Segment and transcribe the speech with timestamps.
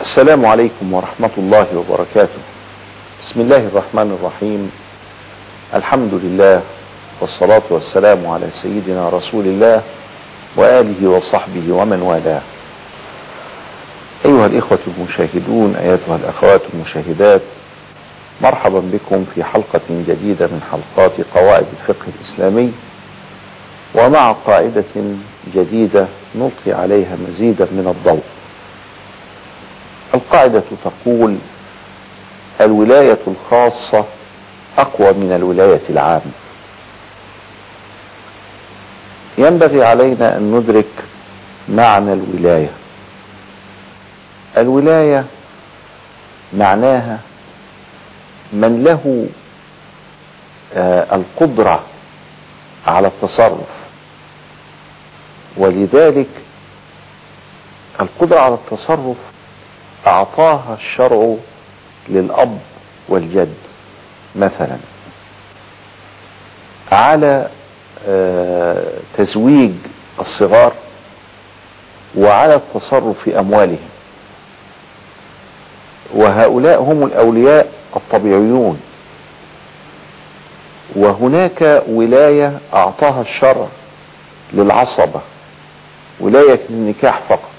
[0.00, 2.38] السلام عليكم ورحمة الله وبركاته.
[3.20, 4.70] بسم الله الرحمن الرحيم.
[5.74, 6.62] الحمد لله
[7.20, 9.82] والصلاة والسلام على سيدنا رسول الله
[10.56, 12.42] وآله وصحبه ومن والاه.
[14.24, 17.42] أيها الإخوة المشاهدون أيتها الأخوات المشاهدات
[18.42, 22.72] مرحبا بكم في حلقة جديدة من حلقات قواعد الفقه الإسلامي.
[23.94, 24.94] ومع قاعدة
[25.54, 28.37] جديدة نلقي عليها مزيدا من الضوء.
[30.14, 31.36] القاعدة تقول
[32.60, 34.04] الولاية الخاصة
[34.78, 36.32] أقوى من الولاية العامة.
[39.38, 40.88] ينبغي علينا أن ندرك
[41.68, 42.70] معنى الولاية.
[44.56, 45.24] الولاية
[46.52, 47.18] معناها
[48.52, 49.26] من له
[50.74, 51.82] آه القدرة
[52.86, 53.68] على التصرف.
[55.56, 56.28] ولذلك
[58.00, 59.16] القدرة على التصرف
[60.08, 61.34] أعطاها الشرع
[62.08, 62.58] للأب
[63.08, 63.54] والجد
[64.36, 64.76] مثلا.
[66.92, 67.48] على
[69.18, 69.72] تزويج
[70.20, 70.72] الصغار
[72.16, 73.88] وعلى التصرف في أموالهم.
[76.14, 78.80] وهؤلاء هم الأولياء الطبيعيون.
[80.96, 83.66] وهناك ولاية أعطاها الشرع
[84.52, 85.20] للعصبة
[86.20, 87.50] ولاية النكاح فقط.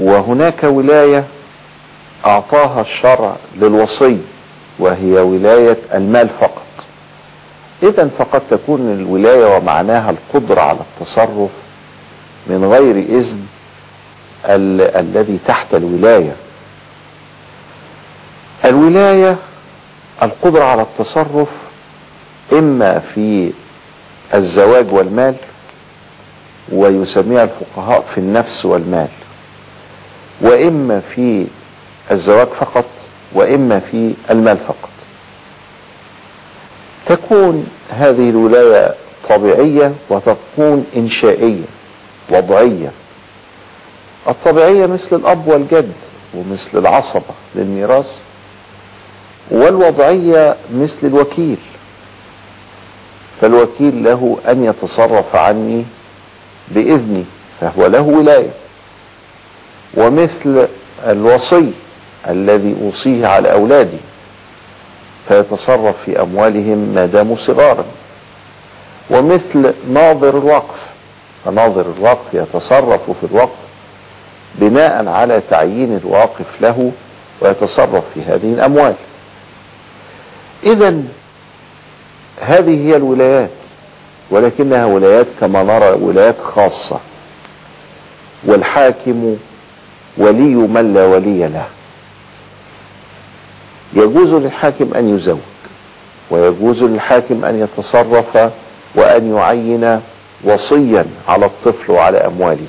[0.00, 1.24] وهناك ولاية
[2.26, 4.18] أعطاها الشرع للوصي
[4.78, 6.62] وهي ولاية المال فقط.
[7.82, 11.50] إذا فقد تكون الولاية ومعناها القدرة على التصرف
[12.46, 13.46] من غير إذن
[14.44, 16.32] ال الذي تحت الولاية.
[18.64, 19.36] الولاية
[20.22, 21.48] القدرة على التصرف
[22.52, 23.52] إما في
[24.34, 25.34] الزواج والمال
[26.72, 29.08] ويسميها الفقهاء في النفس والمال.
[30.40, 31.46] وإما في
[32.10, 32.84] الزواج فقط
[33.32, 34.90] وإما في المال فقط.
[37.06, 38.94] تكون هذه الولاية
[39.28, 41.64] طبيعية وتكون إنشائية
[42.30, 42.90] وضعية.
[44.28, 45.92] الطبيعية مثل الأب والجد
[46.34, 47.22] ومثل العصبة
[47.54, 48.12] للميراث
[49.50, 51.56] والوضعية مثل الوكيل.
[53.40, 55.84] فالوكيل له أن يتصرف عني
[56.68, 57.24] بإذني
[57.60, 58.50] فهو له ولاية.
[59.94, 60.66] ومثل
[61.06, 61.72] الوصي
[62.28, 63.96] الذي أوصيه على أولادي
[65.28, 67.84] فيتصرف في أموالهم ما داموا صغارا.
[69.10, 70.78] ومثل ناظر الوقف
[71.44, 73.58] فناظر الوقف يتصرف في الوقف
[74.54, 76.92] بناء على تعيين الواقف له
[77.40, 78.94] ويتصرف في هذه الأموال.
[80.62, 81.02] إذا
[82.40, 83.50] هذه هي الولايات
[84.30, 86.98] ولكنها ولايات كما نرى ولايات خاصة.
[88.44, 89.36] والحاكم
[90.16, 91.66] ولي من لا ولي له.
[93.92, 95.38] يجوز للحاكم أن يزوج
[96.30, 98.50] ويجوز للحاكم أن يتصرف
[98.94, 100.00] وأن يعين
[100.44, 102.66] وصيا على الطفل وعلى أمواله.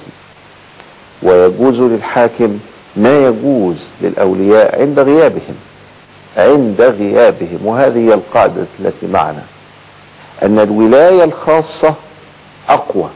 [1.24, 2.60] ويجوز للحاكم
[2.96, 5.56] ما يجوز للأولياء عند غيابهم
[6.38, 7.60] عند غيابهم.
[7.64, 9.44] وهذه هي القاعدة التي معنا
[10.44, 11.94] أن الولاية الخاصة
[12.70, 13.10] أقوى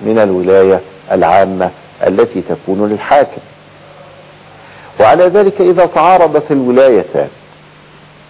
[0.00, 0.80] من الولاية
[1.12, 1.70] العامة
[2.06, 3.40] التي تكون للحاكم.
[5.00, 7.28] وعلى ذلك إذا تعارضت الولايتان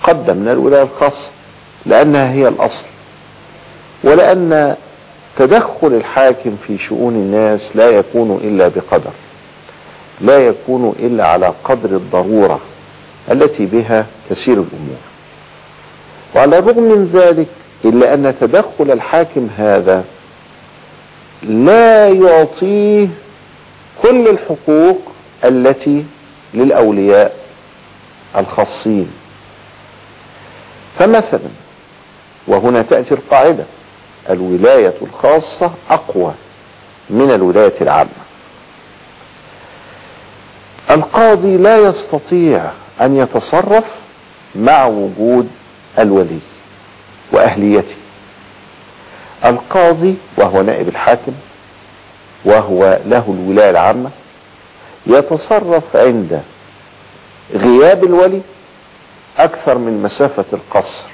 [0.02, 1.28] قدمنا الولاية الخاصة
[1.86, 2.86] لأنها هي الأصل.
[4.04, 4.76] ولأن
[5.36, 9.10] تدخل الحاكم في شؤون الناس لا يكون إلا بقدر
[10.20, 12.60] لا يكون إلا على قدر الضرورة
[13.30, 15.00] التي بها تسير الأمور.
[16.34, 17.46] وعلى الرغم من ذلك
[17.84, 20.04] إلا أن تدخل الحاكم هذا
[21.42, 23.08] لا يعطيه
[24.02, 24.98] كل الحقوق
[25.44, 26.04] التي
[26.54, 27.36] للأولياء
[28.36, 29.10] الخاصين.
[30.98, 31.48] فمثلا
[32.46, 33.64] وهنا تأتي القاعدة
[34.30, 36.34] الولاية الخاصة أقوى
[37.10, 38.10] من الولاية العامة.
[40.90, 42.70] القاضي لا يستطيع
[43.00, 43.84] أن يتصرف
[44.54, 45.50] مع وجود
[45.98, 46.38] الولي
[47.32, 47.94] وأهليته.
[49.44, 51.32] القاضي وهو نائب الحاكم
[52.44, 54.10] وهو له الولاية العامة
[55.06, 56.42] يتصرف عند
[57.54, 58.40] غياب الولي
[59.38, 61.06] أكثر من مسافة القصر.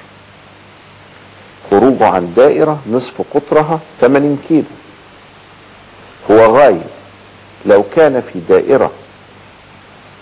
[1.71, 4.63] خروجه عن دائرة نصف قطرها 80 كيلو.
[6.31, 6.81] هو غايب.
[7.65, 8.91] لو كان في دائرة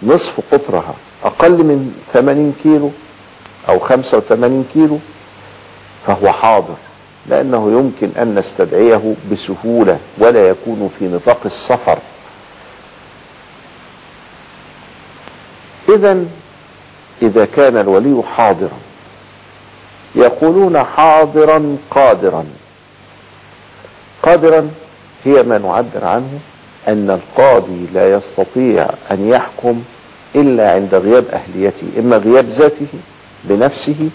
[0.03, 2.91] نصف قطرها أقل من 80 كيلو
[3.69, 4.97] أو 85 كيلو
[6.07, 6.75] فهو حاضر
[7.29, 11.97] لأنه يمكن أن نستدعيه بسهولة ولا يكون في نطاق السفر.
[15.95, 16.25] إذا
[17.21, 18.77] إذا كان الولي حاضرا.
[20.15, 22.45] يقولون حاضرا قادرا.
[24.23, 24.69] قادرا
[25.25, 26.39] هي ما نعبر عنه
[26.87, 29.83] أن القاضي لا يستطيع أن يحكم
[30.35, 32.87] إلا عند غياب أهليته إما غياب ذاته
[33.43, 34.09] بنفسه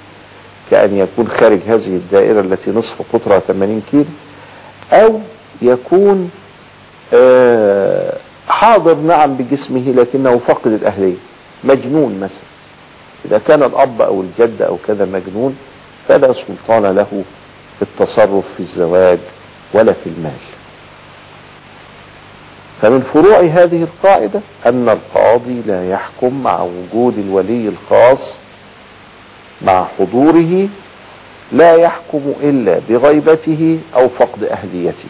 [0.71, 4.05] كأن يكون خارج هذه الدائرة التي نصف قطرها 80 كيلو
[4.93, 5.21] أو
[5.62, 6.31] يكون
[7.15, 8.12] آه،
[8.49, 11.15] حاضر نعم بجسمه لكنه فقد الأهلية.
[11.64, 12.50] مجنون مثلا.
[13.24, 15.58] إذا كان الأب أو الجد أو كذا مجنون
[16.08, 17.24] فلا سلطان له
[17.78, 19.18] في التصرف في الزواج
[19.72, 20.32] ولا في المال.
[22.82, 28.34] فمن فروع هذه القاعدة أن القاضي لا يحكم مع وجود الولي الخاص
[29.62, 30.68] مع حضوره
[31.52, 35.08] لا يحكم إلا بغيبته أو فقد أهليته.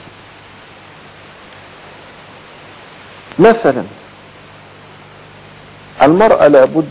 [3.38, 3.82] مثلا
[6.02, 6.88] المرأة لابد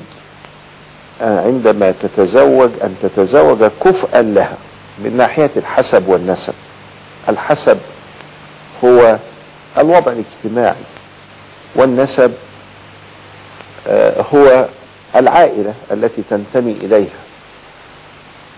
[1.21, 4.57] عندما تتزوج أن تتزوج كفءا لها
[5.00, 6.53] من ناحية الحسب والنسب.
[7.29, 7.77] الحسب
[8.83, 9.17] هو
[9.77, 10.83] الوضع الاجتماعي
[11.75, 12.31] والنسب
[14.33, 14.65] هو
[15.15, 17.19] العائلة التي تنتمي إليها.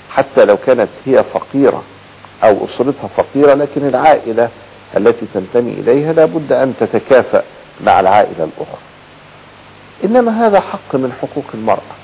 [0.09, 1.83] حتى لو كانت هي فقيرة
[2.43, 4.49] أو أسرتها فقيرة لكن العائلة
[4.97, 7.43] التي تنتمي إليها لابد أن تتكافأ
[7.83, 8.90] مع العائلة الأخرى.
[10.03, 11.95] إنما هذا حق من حقوق المرأة.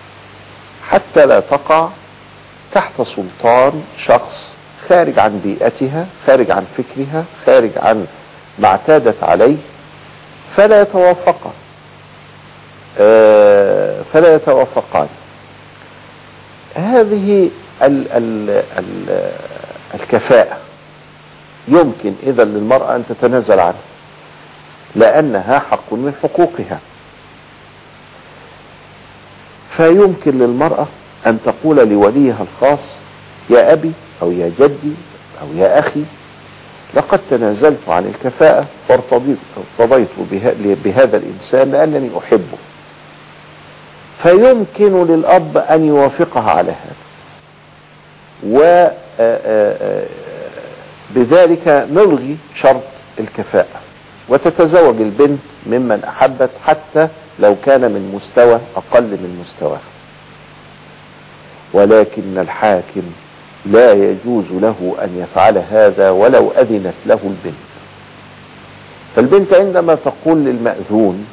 [0.89, 1.89] حتى لا تقع
[2.73, 4.51] تحت سلطان شخص
[4.89, 8.05] خارج عن بيئتها خارج عن فكرها خارج عن
[8.59, 9.55] ما اعتادت عليه
[10.57, 11.53] فلا يتوافقان.
[14.13, 15.07] فلا يتوافقان.
[16.75, 17.49] هذه
[17.81, 19.29] ال ال ال
[19.94, 20.57] الكفاءة
[21.67, 23.73] يمكن إذا للمرأة أن تتنازل عنها
[24.95, 26.79] لأنها حق من حقوقها.
[29.77, 30.88] فيمكن للمرأة
[31.27, 32.79] أن تقول لوليها الخاص
[33.50, 33.91] يا أبي
[34.21, 34.94] أو يا جدي
[35.41, 36.01] أو يا أخي
[36.94, 39.38] لقد تنازلت عن الكفاءة وارتضيت
[39.79, 40.07] ارتضيت
[40.83, 42.57] بهذا الإنسان لأنني أحبه.
[44.24, 46.95] فيمكن للأب أن يوافقها على هذا.
[51.15, 52.81] وبذلك نلغي شرط
[53.19, 53.80] الكفاءة
[54.30, 57.07] وتتزوج البنت ممن أحبت حتى
[57.39, 59.80] لو كان من مستوى أقل من مستواها
[61.74, 63.04] ولكن الحاكم
[63.66, 67.68] لا يجوز له أن يفعل هذا ولو أذنت له البنت.
[69.16, 71.28] فالبنت عندما تقول للمأذون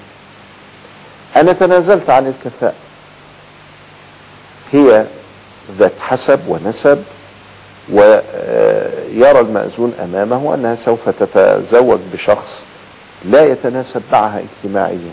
[1.37, 2.75] أنا تنازلت عن الكفاءة.
[4.73, 5.05] هي
[5.79, 7.03] ذات حسب ونسب
[7.93, 12.65] ويرى المأذون أمامه أنها سوف تتزوج بشخص
[13.25, 15.13] لا يتناسب معها اجتماعيا.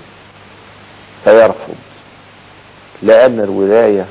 [1.23, 1.75] فيرفض.
[3.03, 4.05] لأن الولاية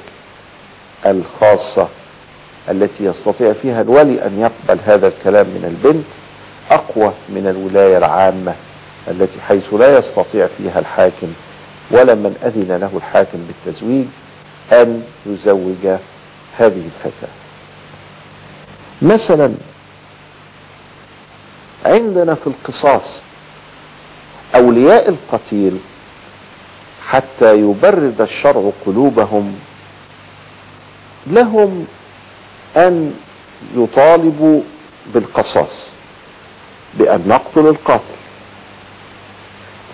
[1.07, 1.89] الخاصة
[2.71, 6.05] التي يستطيع فيها الولي أن يقبل هذا الكلام من البنت
[6.71, 8.55] أقوى من الولاية العامة
[9.09, 11.33] التي حيث لا يستطيع فيها الحاكم
[11.91, 14.07] ولا من أذن له الحاكم بالتزويج
[14.73, 15.99] أن يزوج
[16.59, 17.33] هذه الفتاة.
[19.03, 19.55] مثلا
[21.87, 23.03] عندنا في القصاص
[24.55, 25.79] أولياء القتيل
[27.11, 29.55] حتى يبرد الشرع قلوبهم.
[31.27, 31.87] لهم
[32.77, 33.15] أن
[33.77, 34.61] يطالبوا
[35.15, 35.87] بالقصاص
[36.99, 38.21] بأن نقتل القاتل.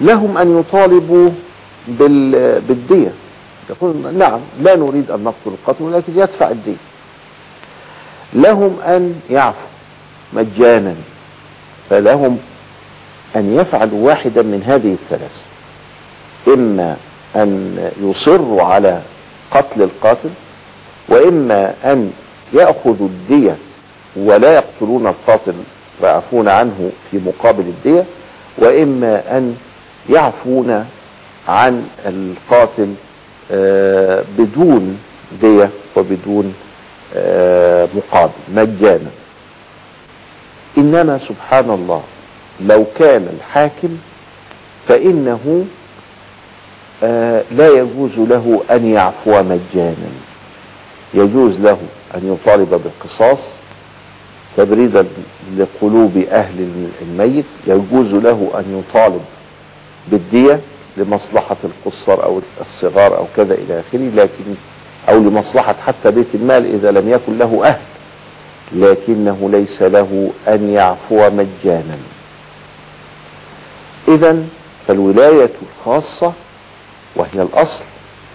[0.00, 1.30] لهم أن يطالبوا
[1.88, 3.12] بالدية.
[3.70, 6.78] يقول نعم لا نريد أن نقتل القاتل ولكن يدفع الدين.
[8.32, 9.68] لهم أن يعفوا
[10.32, 10.94] مجانا
[11.90, 12.38] فلهم
[13.36, 15.46] أن يفعلوا واحدا من هذه الثلاث.
[16.48, 16.96] إما
[17.36, 19.00] أن يصروا على
[19.50, 20.30] قتل القاتل
[21.08, 22.12] وإما أن
[22.52, 23.56] يأخذوا الدية
[24.16, 25.52] ولا يقتلون القاتل
[26.00, 28.04] ويعفون عنه في مقابل الدية
[28.58, 29.56] وإما أن
[30.10, 30.86] يعفون
[31.48, 32.94] عن القاتل
[34.38, 34.98] بدون
[35.42, 36.54] دية وبدون
[37.96, 39.10] مقابل مجانا.
[40.78, 42.02] إنما سبحان الله
[42.60, 43.88] لو كان الحاكم
[44.88, 45.64] فإنه
[47.50, 50.10] لا يجوز له أن يعفو مجانا.
[51.14, 51.78] يجوز له
[52.14, 53.38] أن يطالب بالقصاص
[54.56, 55.06] تبريدا
[55.58, 56.68] لقلوب أهل
[57.02, 57.44] الميت.
[57.66, 59.20] يجوز له أن يطالب
[60.08, 60.60] بالدية
[60.96, 64.54] لمصلحة القصر أو الصغار أو كذا إلى آخره لكن
[65.08, 67.80] أو لمصلحة حتى بيت المال إذا لم يكن له أهل.
[68.72, 71.98] لكنه ليس له أن يعفو مجانا.
[74.08, 74.44] إذا
[74.88, 76.32] فالولاية الخاصة
[77.16, 77.84] وهي الأصل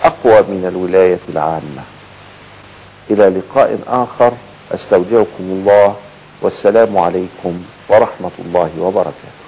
[0.03, 1.83] أقوى من الولاية العامة.
[3.11, 4.31] إلى لقاء آخر
[4.71, 5.95] أستودعكم الله
[6.41, 9.40] والسلام عليكم ورحمة الله وبركاته.